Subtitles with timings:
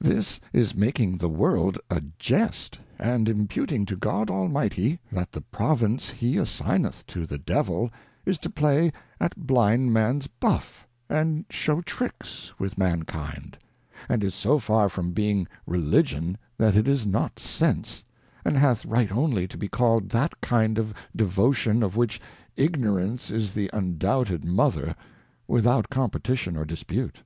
[0.00, 6.08] This is making the World a Jest, and imputing to God Almighty, That the Province
[6.08, 7.90] he assigneth to the Devil,
[8.24, 13.58] is to play at Blindmans buff, and shew Tricks with Mankind;
[14.08, 18.02] and is so far from being Religion, that it is not Sense,
[18.42, 22.22] and hath right only to be calVd that kind of Devotion, of which
[22.56, 24.96] Ignorance is the undoubted Mother,
[25.46, 27.22] without competition or dispute.